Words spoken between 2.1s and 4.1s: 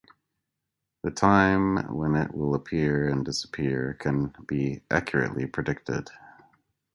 it will appear and disappear